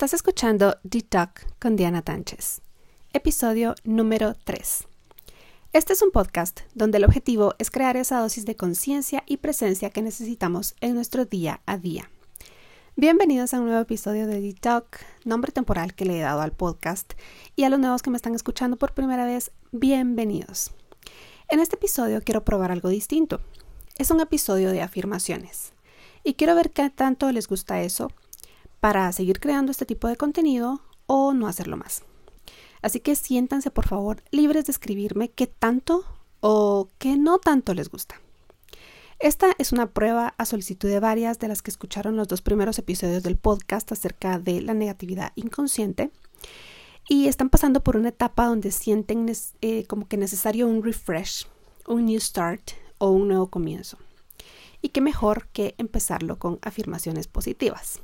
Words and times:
Estás 0.00 0.14
escuchando 0.14 0.78
Deep 0.82 1.10
Talk 1.10 1.58
con 1.60 1.76
Diana 1.76 2.00
Tánchez, 2.00 2.62
episodio 3.12 3.74
número 3.84 4.32
3. 4.44 4.84
Este 5.74 5.92
es 5.92 6.00
un 6.00 6.10
podcast 6.10 6.60
donde 6.74 6.96
el 6.96 7.04
objetivo 7.04 7.54
es 7.58 7.70
crear 7.70 7.98
esa 7.98 8.18
dosis 8.18 8.46
de 8.46 8.56
conciencia 8.56 9.22
y 9.26 9.36
presencia 9.36 9.90
que 9.90 10.00
necesitamos 10.00 10.74
en 10.80 10.94
nuestro 10.94 11.26
día 11.26 11.60
a 11.66 11.76
día. 11.76 12.10
Bienvenidos 12.96 13.52
a 13.52 13.58
un 13.58 13.66
nuevo 13.66 13.82
episodio 13.82 14.26
de 14.26 14.40
Deep 14.40 14.60
Talk, 14.60 15.00
nombre 15.26 15.52
temporal 15.52 15.92
que 15.92 16.06
le 16.06 16.18
he 16.18 16.22
dado 16.22 16.40
al 16.40 16.52
podcast, 16.52 17.12
y 17.54 17.64
a 17.64 17.68
los 17.68 17.78
nuevos 17.78 18.00
que 18.00 18.08
me 18.08 18.16
están 18.16 18.34
escuchando 18.34 18.78
por 18.78 18.94
primera 18.94 19.26
vez, 19.26 19.50
bienvenidos. 19.70 20.70
En 21.50 21.60
este 21.60 21.76
episodio 21.76 22.22
quiero 22.24 22.42
probar 22.42 22.72
algo 22.72 22.88
distinto. 22.88 23.42
Es 23.98 24.10
un 24.10 24.20
episodio 24.20 24.70
de 24.70 24.80
afirmaciones 24.80 25.74
y 26.24 26.34
quiero 26.34 26.54
ver 26.54 26.70
qué 26.70 26.88
tanto 26.88 27.30
les 27.32 27.48
gusta 27.48 27.82
eso 27.82 28.10
para 28.80 29.12
seguir 29.12 29.40
creando 29.40 29.70
este 29.70 29.86
tipo 29.86 30.08
de 30.08 30.16
contenido 30.16 30.80
o 31.06 31.32
no 31.32 31.46
hacerlo 31.46 31.76
más. 31.76 32.02
Así 32.82 33.00
que 33.00 33.14
siéntanse 33.14 33.70
por 33.70 33.86
favor 33.86 34.22
libres 34.30 34.66
de 34.66 34.72
escribirme 34.72 35.30
qué 35.30 35.46
tanto 35.46 36.04
o 36.40 36.88
qué 36.98 37.16
no 37.16 37.38
tanto 37.38 37.74
les 37.74 37.90
gusta. 37.90 38.20
Esta 39.18 39.54
es 39.58 39.72
una 39.72 39.90
prueba 39.90 40.34
a 40.38 40.46
solicitud 40.46 40.88
de 40.88 40.98
varias 40.98 41.38
de 41.38 41.48
las 41.48 41.60
que 41.60 41.70
escucharon 41.70 42.16
los 42.16 42.26
dos 42.26 42.40
primeros 42.40 42.78
episodios 42.78 43.22
del 43.22 43.36
podcast 43.36 43.92
acerca 43.92 44.38
de 44.38 44.62
la 44.62 44.72
negatividad 44.72 45.32
inconsciente 45.36 46.10
y 47.06 47.28
están 47.28 47.50
pasando 47.50 47.82
por 47.82 47.96
una 47.96 48.08
etapa 48.08 48.46
donde 48.46 48.70
sienten 48.70 49.30
eh, 49.60 49.84
como 49.86 50.08
que 50.08 50.16
necesario 50.16 50.66
un 50.66 50.82
refresh, 50.82 51.46
un 51.86 52.06
new 52.06 52.18
start 52.18 52.70
o 52.96 53.10
un 53.10 53.28
nuevo 53.28 53.48
comienzo. 53.48 53.98
Y 54.80 54.88
qué 54.88 55.02
mejor 55.02 55.48
que 55.48 55.74
empezarlo 55.76 56.38
con 56.38 56.58
afirmaciones 56.62 57.26
positivas. 57.26 58.00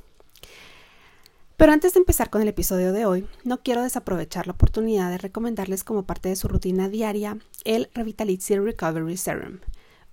Pero 1.57 1.73
antes 1.73 1.95
de 1.95 1.99
empezar 1.99 2.29
con 2.29 2.43
el 2.43 2.47
episodio 2.47 2.93
de 2.93 3.07
hoy, 3.07 3.27
no 3.43 3.63
quiero 3.63 3.81
desaprovechar 3.81 4.45
la 4.45 4.53
oportunidad 4.53 5.09
de 5.09 5.17
recomendarles 5.17 5.83
como 5.83 6.03
parte 6.03 6.29
de 6.29 6.35
su 6.35 6.47
rutina 6.47 6.87
diaria 6.87 7.39
el 7.65 7.89
Revitalizing 7.95 8.63
Recovery 8.63 9.17
Serum, 9.17 9.57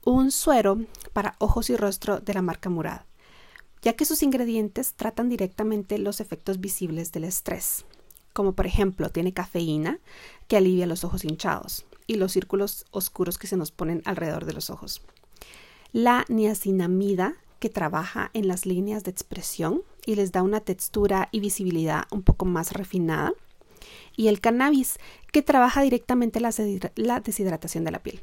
un 0.07 0.31
suero 0.31 0.81
para 1.13 1.37
ojos 1.39 1.69
y 1.69 1.77
rostro 1.77 2.19
de 2.21 2.33
la 2.33 2.41
marca 2.41 2.71
Murad, 2.71 3.03
ya 3.83 3.93
que 3.93 4.07
sus 4.07 4.23
ingredientes 4.23 4.95
tratan 4.95 5.29
directamente 5.29 5.99
los 5.99 6.21
efectos 6.21 6.61
visibles 6.61 7.13
del 7.13 7.25
estrés, 7.25 7.85
como 8.33 8.55
por 8.55 8.67
ejemplo 8.67 9.11
tiene 9.11 9.35
cafeína 9.35 9.99
que 10.49 10.57
alivia 10.57 10.87
los 10.87 11.05
ojos 11.05 11.25
hinchados 11.25 11.85
y 12.07 12.15
los 12.15 12.33
círculos 12.33 12.87
oscuros 12.91 13.37
que 13.37 13.49
se 13.49 13.59
nos 13.59 13.71
ponen 13.71 14.01
alrededor 14.07 14.47
de 14.47 14.55
los 14.55 14.71
ojos. 14.71 15.03
La 15.93 16.25
niacinamida 16.29 17.37
que 17.59 17.69
trabaja 17.69 18.31
en 18.35 18.49
las 18.49 18.67
líneas 18.67 19.05
de 19.05 19.11
expresión 19.11 19.83
y 20.07 20.15
les 20.15 20.33
da 20.33 20.43
una 20.43 20.61
textura 20.61 21.29
y 21.33 21.41
visibilidad 21.41 22.05
un 22.11 22.23
poco 22.23 22.45
más 22.45 22.73
refinada. 22.73 23.33
Y 24.17 24.29
el 24.29 24.41
cannabis, 24.41 24.99
que 25.33 25.43
trabaja 25.43 25.83
directamente 25.83 26.41
la, 26.41 27.21
deshidratación 27.21 27.85
de 27.85 27.91
la 27.91 28.03
piel. 28.03 28.21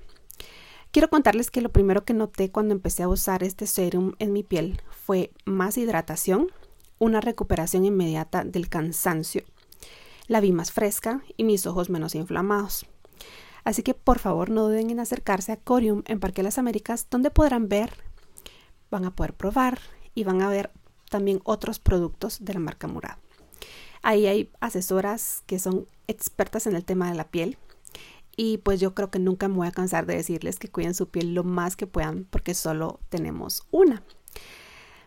Quiero 0.92 1.10
contarles 1.10 1.52
que 1.52 1.62
lo 1.62 1.72
primero 1.72 2.04
que 2.04 2.14
noté 2.14 2.52
cuando 2.52 2.74
empecé 2.74 3.04
a 3.04 3.08
usar 3.08 3.44
este 3.44 3.68
serum 3.68 4.14
en 4.20 4.34
mi 4.34 4.44
piel 4.44 4.82
fue 4.90 5.32
más 5.46 5.78
hidratación, 5.78 6.48
una 7.00 7.22
recuperación 7.22 7.86
inmediata 7.86 8.44
del 8.44 8.70
cansancio. 8.70 9.44
La 10.28 10.40
vi 10.40 10.52
más 10.52 10.72
fresca 10.72 11.24
y 11.38 11.44
mis 11.44 11.66
ojos 11.66 11.90
menos 11.90 12.16
inflamados. 12.16 12.86
Así 13.64 13.84
que 13.84 13.94
por 13.94 14.20
favor 14.20 14.50
no 14.50 14.68
duden 14.68 14.90
en 14.90 15.00
acercarse 15.00 15.52
a 15.52 15.58
Corium 15.58 16.04
en 16.08 16.20
Parque 16.20 16.44
Las 16.44 16.58
Américas, 16.58 17.08
donde 17.10 17.32
podrán 17.32 17.70
ver, 17.70 17.92
van 18.92 19.06
a 19.06 19.16
poder 19.16 19.34
probar 19.34 19.80
y 20.14 20.24
van 20.24 20.42
a 20.42 20.50
ver 20.50 20.72
también 21.10 21.42
otros 21.44 21.80
productos 21.80 22.44
de 22.44 22.54
la 22.54 22.60
marca 22.60 22.88
Murad. 22.88 23.18
Ahí 24.04 24.28
hay 24.28 24.52
asesoras 24.60 25.44
que 25.46 25.60
son 25.60 25.88
expertas 26.08 26.68
en 26.68 26.76
el 26.76 26.86
tema 26.86 27.10
de 27.10 27.16
la 27.16 27.30
piel 27.30 27.58
y 28.36 28.58
pues 28.60 28.80
yo 28.80 28.94
creo 28.94 29.12
que 29.12 29.20
nunca 29.20 29.48
me 29.48 29.56
voy 29.56 29.68
a 29.68 29.72
cansar 29.72 30.06
de 30.06 30.16
decirles 30.16 30.58
que 30.58 30.70
cuiden 30.70 30.94
su 30.94 31.10
piel 31.10 31.34
lo 31.34 31.44
más 31.44 31.76
que 31.76 31.88
puedan 31.88 32.26
porque 32.26 32.54
solo 32.54 33.00
tenemos 33.10 33.64
una. 33.72 34.04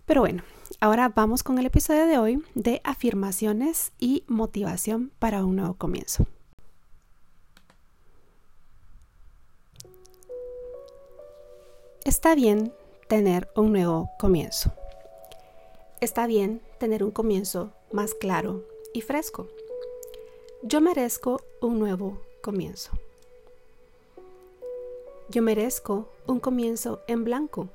Pero 0.07 0.21
bueno, 0.21 0.43
ahora 0.81 1.09
vamos 1.09 1.43
con 1.43 1.59
el 1.59 1.67
episodio 1.67 2.07
de 2.07 2.19
hoy 2.19 2.45
de 2.55 2.81
afirmaciones 2.85 3.93
y 3.99 4.25
motivación 4.27 5.11
para 5.19 5.45
un 5.45 5.57
nuevo 5.57 5.75
comienzo. 5.75 6.27
Está 12.05 12.35
bien 12.35 12.73
tener 13.09 13.49
un 13.55 13.73
nuevo 13.73 14.11
comienzo. 14.19 14.73
Está 16.01 16.27
bien 16.27 16.61
tener 16.79 17.05
un 17.05 17.11
comienzo 17.11 17.73
más 17.93 18.15
claro 18.15 18.65
y 18.93 19.01
fresco. 19.03 19.47
Yo 20.63 20.81
merezco 20.81 21.41
un 21.61 21.79
nuevo 21.79 22.21
comienzo. 22.43 22.93
Yo 25.29 25.43
merezco 25.43 26.09
un 26.27 26.41
comienzo 26.41 27.03
en 27.07 27.25
blanco. 27.25 27.69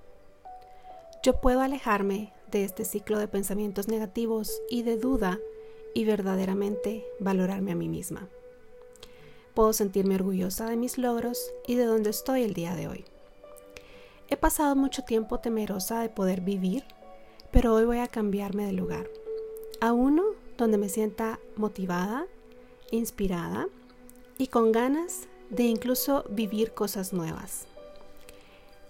Yo 1.23 1.41
puedo 1.41 1.61
alejarme 1.61 2.33
de 2.51 2.63
este 2.63 2.85
ciclo 2.85 3.19
de 3.19 3.27
pensamientos 3.27 3.87
negativos 3.87 4.61
y 4.69 4.83
de 4.83 4.97
duda 4.97 5.39
y 5.93 6.05
verdaderamente 6.05 7.05
valorarme 7.19 7.71
a 7.71 7.75
mí 7.75 7.87
misma. 7.87 8.27
Puedo 9.53 9.73
sentirme 9.73 10.15
orgullosa 10.15 10.69
de 10.69 10.77
mis 10.77 10.97
logros 10.97 11.51
y 11.67 11.75
de 11.75 11.85
donde 11.85 12.11
estoy 12.11 12.43
el 12.43 12.53
día 12.53 12.75
de 12.75 12.87
hoy. 12.87 13.05
He 14.29 14.37
pasado 14.37 14.75
mucho 14.75 15.03
tiempo 15.03 15.39
temerosa 15.39 16.01
de 16.01 16.09
poder 16.09 16.41
vivir 16.41 16.83
pero 17.51 17.73
hoy 17.73 17.85
voy 17.85 17.97
a 17.99 18.07
cambiarme 18.07 18.65
de 18.65 18.73
lugar. 18.73 19.09
A 19.81 19.93
uno 19.93 20.23
donde 20.57 20.77
me 20.77 20.89
sienta 20.89 21.39
motivada, 21.55 22.25
inspirada 22.91 23.67
y 24.37 24.47
con 24.47 24.71
ganas 24.71 25.27
de 25.49 25.63
incluso 25.63 26.25
vivir 26.29 26.73
cosas 26.73 27.13
nuevas. 27.13 27.65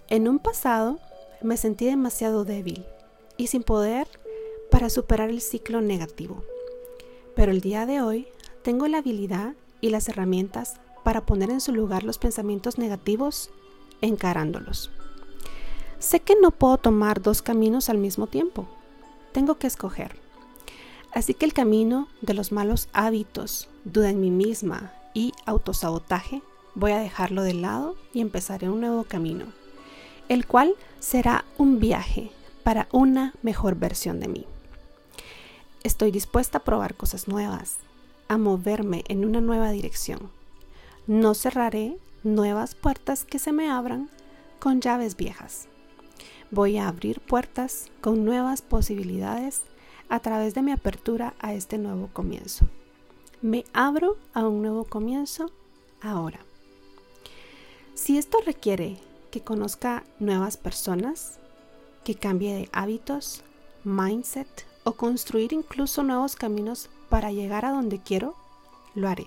En 0.08 0.28
un 0.28 0.38
pasado 0.38 0.98
me 1.42 1.56
sentí 1.56 1.86
demasiado 1.86 2.44
débil 2.44 2.84
y 3.36 3.46
sin 3.46 3.62
poder 3.62 4.08
para 4.70 4.90
superar 4.90 5.30
el 5.30 5.40
ciclo 5.40 5.80
negativo. 5.80 6.44
Pero 7.34 7.52
el 7.52 7.60
día 7.60 7.86
de 7.86 8.02
hoy 8.02 8.28
tengo 8.62 8.88
la 8.88 8.98
habilidad 8.98 9.54
y 9.80 9.90
las 9.90 10.08
herramientas 10.08 10.80
para 11.02 11.24
poner 11.24 11.50
en 11.50 11.60
su 11.60 11.72
lugar 11.72 12.02
los 12.02 12.18
pensamientos 12.18 12.76
negativos 12.76 13.50
encarándolos. 14.02 14.90
Sé 16.00 16.20
que 16.20 16.34
no 16.34 16.50
puedo 16.50 16.78
tomar 16.78 17.20
dos 17.20 17.42
caminos 17.42 17.90
al 17.90 17.98
mismo 17.98 18.26
tiempo. 18.26 18.66
Tengo 19.32 19.58
que 19.58 19.66
escoger. 19.66 20.16
Así 21.12 21.34
que 21.34 21.44
el 21.44 21.52
camino 21.52 22.08
de 22.22 22.32
los 22.32 22.52
malos 22.52 22.88
hábitos, 22.94 23.68
duda 23.84 24.08
en 24.08 24.18
mí 24.18 24.30
misma 24.30 24.94
y 25.12 25.34
autosabotaje, 25.44 26.40
voy 26.74 26.92
a 26.92 27.00
dejarlo 27.00 27.42
de 27.42 27.52
lado 27.52 27.96
y 28.14 28.22
empezaré 28.22 28.70
un 28.70 28.80
nuevo 28.80 29.04
camino, 29.04 29.44
el 30.30 30.46
cual 30.46 30.74
será 31.00 31.44
un 31.58 31.80
viaje 31.80 32.30
para 32.62 32.88
una 32.92 33.34
mejor 33.42 33.74
versión 33.74 34.20
de 34.20 34.28
mí. 34.28 34.46
Estoy 35.82 36.12
dispuesta 36.12 36.58
a 36.58 36.64
probar 36.64 36.94
cosas 36.94 37.28
nuevas, 37.28 37.76
a 38.28 38.38
moverme 38.38 39.04
en 39.08 39.26
una 39.26 39.42
nueva 39.42 39.70
dirección. 39.70 40.30
No 41.06 41.34
cerraré 41.34 41.98
nuevas 42.22 42.74
puertas 42.74 43.26
que 43.26 43.38
se 43.38 43.52
me 43.52 43.68
abran 43.70 44.08
con 44.60 44.80
llaves 44.80 45.16
viejas. 45.16 45.69
Voy 46.52 46.78
a 46.78 46.88
abrir 46.88 47.20
puertas 47.20 47.86
con 48.00 48.24
nuevas 48.24 48.60
posibilidades 48.60 49.62
a 50.08 50.18
través 50.18 50.52
de 50.52 50.62
mi 50.62 50.72
apertura 50.72 51.32
a 51.38 51.54
este 51.54 51.78
nuevo 51.78 52.10
comienzo. 52.12 52.66
Me 53.40 53.64
abro 53.72 54.16
a 54.34 54.48
un 54.48 54.60
nuevo 54.60 54.82
comienzo 54.82 55.52
ahora. 56.00 56.40
Si 57.94 58.18
esto 58.18 58.38
requiere 58.44 58.96
que 59.30 59.42
conozca 59.42 60.02
nuevas 60.18 60.56
personas, 60.56 61.38
que 62.02 62.16
cambie 62.16 62.52
de 62.52 62.68
hábitos, 62.72 63.44
mindset 63.84 64.66
o 64.82 64.94
construir 64.94 65.52
incluso 65.52 66.02
nuevos 66.02 66.34
caminos 66.34 66.90
para 67.08 67.30
llegar 67.30 67.64
a 67.64 67.70
donde 67.70 68.00
quiero, 68.02 68.34
lo 68.96 69.08
haré. 69.08 69.26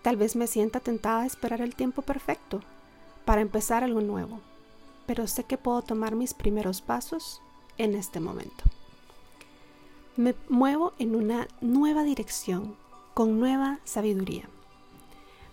Tal 0.00 0.16
vez 0.16 0.36
me 0.36 0.46
sienta 0.46 0.80
tentada 0.80 1.20
a 1.20 1.26
esperar 1.26 1.60
el 1.60 1.74
tiempo 1.74 2.00
perfecto 2.00 2.62
para 3.26 3.42
empezar 3.42 3.84
algo 3.84 4.00
nuevo 4.00 4.40
pero 5.06 5.26
sé 5.26 5.44
que 5.44 5.58
puedo 5.58 5.82
tomar 5.82 6.14
mis 6.14 6.34
primeros 6.34 6.80
pasos 6.80 7.40
en 7.78 7.94
este 7.94 8.20
momento. 8.20 8.64
Me 10.16 10.34
muevo 10.48 10.92
en 10.98 11.16
una 11.16 11.48
nueva 11.60 12.02
dirección, 12.02 12.76
con 13.14 13.40
nueva 13.40 13.78
sabiduría. 13.84 14.48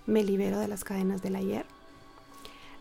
Me 0.06 0.24
libero 0.24 0.60
de 0.60 0.68
las 0.68 0.84
cadenas 0.84 1.22
del 1.22 1.36
ayer. 1.36 1.66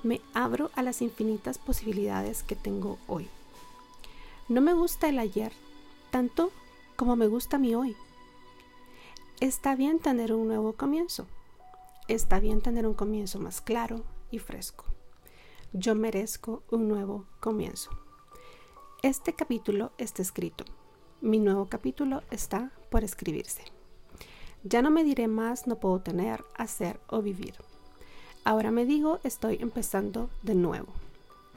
Me 0.03 0.21
abro 0.35 0.71
a 0.75 0.83
las 0.83 1.03
infinitas 1.03 1.59
posibilidades 1.59 2.43
que 2.43 2.57
tengo 2.57 2.99
hoy. 3.07 3.29
No 4.49 4.61
me 4.61 4.73
gusta 4.73 5.09
el 5.09 5.19
ayer 5.19 5.53
tanto 6.11 6.51
como 6.97 7.17
me 7.17 7.27
gusta 7.27 7.59
mi 7.59 7.75
hoy. 7.75 7.97
Está 9.41 9.77
bien 9.77 10.01
tener 10.01 10.33
un 10.33 10.49
nuevo 10.49 10.73
comienzo. 10.73 11.27
Está 12.09 12.41
bien 12.41 12.61
tener 12.61 12.87
un 12.87 12.95
comienzo 12.95 13.39
más 13.39 13.61
claro 13.61 14.05
y 14.31 14.39
fresco 14.39 14.98
yo 15.73 15.95
merezco 15.95 16.63
un 16.71 16.89
nuevo 16.89 17.27
comienzo. 17.41 17.91
Este 19.03 19.35
capítulo 19.35 19.93
está 19.99 20.23
escrito. 20.23 20.65
Mi 21.21 21.39
nuevo 21.39 21.67
capítulo 21.67 22.23
está 22.31 22.73
por 22.91 23.05
escribirse. 23.05 23.63
Ya 24.65 24.83
no 24.83 24.91
me 24.91 25.05
diré 25.05 25.29
más, 25.29 25.67
no 25.67 25.77
puedo 25.77 26.01
tener, 26.01 26.45
hacer 26.57 27.01
o 27.09 27.23
vivir. 27.23 27.55
Ahora 28.45 28.71
me 28.71 28.87
digo, 28.87 29.21
estoy 29.25 29.59
empezando 29.61 30.31
de 30.43 30.55
nuevo. 30.55 30.89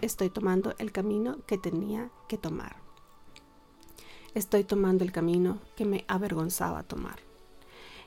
Estoy 0.02 0.30
tomando 0.30 0.74
el 0.78 0.92
camino 0.92 1.38
que 1.46 1.58
tenía 1.58 2.10
que 2.28 2.38
tomar. 2.38 2.76
Estoy 4.34 4.64
tomando 4.64 5.04
el 5.04 5.12
camino 5.12 5.60
que 5.76 5.86
me 5.86 6.06
avergonzaba 6.08 6.84
tomar. 6.84 7.20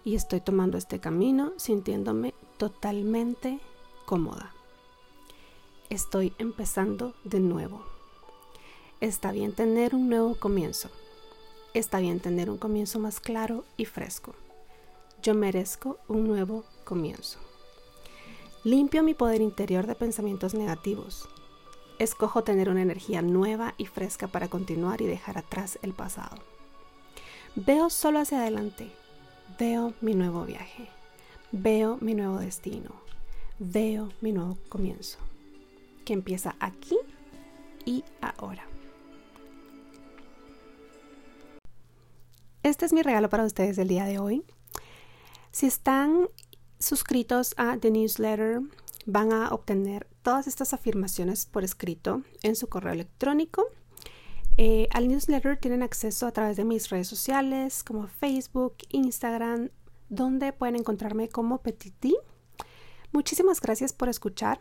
Y 0.04 0.16
estoy 0.16 0.40
tomando 0.40 0.76
este 0.76 1.00
camino 1.00 1.52
sintiéndome 1.56 2.34
totalmente 2.58 3.58
cómoda. 4.04 4.52
Estoy 5.90 6.32
empezando 6.38 7.14
de 7.24 7.40
nuevo. 7.40 7.84
Está 9.02 9.32
bien 9.32 9.52
tener 9.52 9.94
un 9.94 10.08
nuevo 10.08 10.34
comienzo. 10.34 10.88
Está 11.74 11.98
bien 11.98 12.20
tener 12.20 12.48
un 12.48 12.56
comienzo 12.56 12.98
más 12.98 13.20
claro 13.20 13.64
y 13.76 13.84
fresco. 13.84 14.34
Yo 15.22 15.34
merezco 15.34 15.98
un 16.08 16.26
nuevo 16.26 16.64
comienzo. 16.84 17.38
Limpio 18.64 19.02
mi 19.02 19.12
poder 19.12 19.42
interior 19.42 19.86
de 19.86 19.94
pensamientos 19.94 20.54
negativos. 20.54 21.28
Escojo 21.98 22.42
tener 22.44 22.70
una 22.70 22.80
energía 22.80 23.20
nueva 23.20 23.74
y 23.76 23.84
fresca 23.84 24.26
para 24.26 24.48
continuar 24.48 25.02
y 25.02 25.06
dejar 25.06 25.36
atrás 25.36 25.78
el 25.82 25.92
pasado. 25.92 26.38
Veo 27.56 27.90
solo 27.90 28.20
hacia 28.20 28.40
adelante. 28.40 28.90
Veo 29.58 29.92
mi 30.00 30.14
nuevo 30.14 30.46
viaje. 30.46 30.88
Veo 31.52 31.98
mi 32.00 32.14
nuevo 32.14 32.38
destino. 32.38 32.90
Veo 33.58 34.08
mi 34.22 34.32
nuevo 34.32 34.56
comienzo. 34.70 35.18
Que 36.04 36.12
empieza 36.12 36.56
aquí 36.60 36.96
y 37.84 38.04
ahora. 38.20 38.66
Este 42.62 42.86
es 42.86 42.92
mi 42.92 43.02
regalo 43.02 43.28
para 43.28 43.44
ustedes 43.44 43.76
del 43.76 43.88
día 43.88 44.04
de 44.04 44.18
hoy. 44.18 44.44
Si 45.50 45.66
están 45.66 46.28
suscritos 46.78 47.54
a 47.56 47.76
The 47.78 47.90
Newsletter, 47.90 48.60
van 49.06 49.32
a 49.32 49.48
obtener 49.50 50.06
todas 50.22 50.46
estas 50.46 50.72
afirmaciones 50.72 51.46
por 51.46 51.64
escrito 51.64 52.22
en 52.42 52.56
su 52.56 52.68
correo 52.68 52.92
electrónico. 52.92 53.66
Eh, 54.56 54.88
al 54.92 55.08
newsletter 55.08 55.58
tienen 55.58 55.82
acceso 55.82 56.26
a 56.26 56.32
través 56.32 56.56
de 56.56 56.64
mis 56.64 56.88
redes 56.88 57.08
sociales 57.08 57.82
como 57.82 58.06
Facebook, 58.06 58.76
Instagram, 58.90 59.70
donde 60.08 60.52
pueden 60.52 60.76
encontrarme 60.76 61.28
como 61.28 61.58
Petiti. 61.58 62.16
Muchísimas 63.12 63.60
gracias 63.60 63.92
por 63.92 64.08
escuchar. 64.08 64.60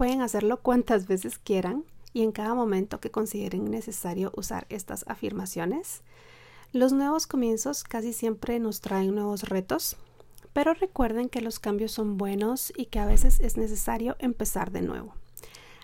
Pueden 0.00 0.22
hacerlo 0.22 0.62
cuantas 0.62 1.06
veces 1.06 1.38
quieran 1.38 1.84
y 2.14 2.22
en 2.22 2.32
cada 2.32 2.54
momento 2.54 3.00
que 3.00 3.10
consideren 3.10 3.70
necesario 3.70 4.32
usar 4.34 4.64
estas 4.70 5.04
afirmaciones. 5.08 6.00
Los 6.72 6.94
nuevos 6.94 7.26
comienzos 7.26 7.84
casi 7.84 8.14
siempre 8.14 8.58
nos 8.60 8.80
traen 8.80 9.14
nuevos 9.14 9.42
retos, 9.50 9.98
pero 10.54 10.72
recuerden 10.72 11.28
que 11.28 11.42
los 11.42 11.58
cambios 11.58 11.92
son 11.92 12.16
buenos 12.16 12.72
y 12.74 12.86
que 12.86 12.98
a 12.98 13.04
veces 13.04 13.40
es 13.40 13.58
necesario 13.58 14.16
empezar 14.20 14.70
de 14.70 14.80
nuevo. 14.80 15.12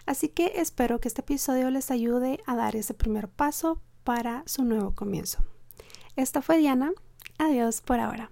Así 0.07 0.31
que 0.31 0.51
espero 0.63 0.99
que 0.99 1.09
este 1.09 1.21
episodio 1.21 1.71
les 1.71 1.91
ayude 1.91 2.41
a 2.47 2.57
dar 2.57 2.75
ese 2.75 2.95
primer 2.95 3.29
paso 3.29 3.83
para 4.03 4.45
su 4.47 4.65
nuevo 4.65 4.95
comienzo. 4.95 5.45
Esta 6.17 6.41
fue 6.41 6.57
Diana. 6.57 6.91
Adiós 7.37 7.83
por 7.83 8.01
ahora. 8.01 8.31